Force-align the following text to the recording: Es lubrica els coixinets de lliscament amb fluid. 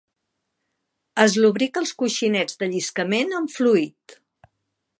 Es 1.25 1.35
lubrica 1.43 1.83
els 1.83 1.91
coixinets 2.03 2.57
de 2.63 2.71
lliscament 2.73 3.39
amb 3.41 3.55
fluid. 3.59 4.17